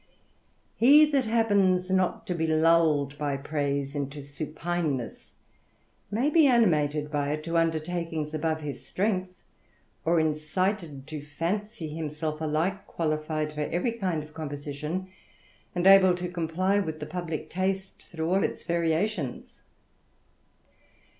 He 0.77 1.05
that 1.11 1.25
happens 1.25 1.91
not 1.91 2.25
to 2.25 2.33
be 2.33 2.47
lulled 2.47 3.15
by 3.19 3.37
praise 3.37 3.93
into 3.93 4.21
supi^ 4.21 4.97
Hess, 4.99 5.33
may 6.09 6.31
be 6.31 6.47
animated 6.47 7.11
by 7.11 7.33
it 7.33 7.43
to 7.43 7.55
undertakings 7.55 8.33
above 8.33 8.63
THE 8.63 8.73
RAMBLER. 8.73 8.73
41 8.73 8.75
strength, 8.79 9.33
or 10.03 10.19
incited 10.19 11.05
to 11.05 11.21
fancy 11.21 11.89
himself 11.89 12.41
alike 12.41 12.87
qualified 12.87 13.53
for 13.53 13.61
every 13.61 13.91
kind 13.91 14.23
of 14.23 14.33
composition, 14.33 15.07
and 15.75 15.85
able 15.85 16.15
to 16.15 16.29
comply 16.29 16.79
with 16.79 16.99
the 16.99 17.05
publick 17.05 17.51
taste 17.51 18.01
through 18.01 18.27
all 18.33 18.43
its 18.43 18.63
variations. 18.63 19.61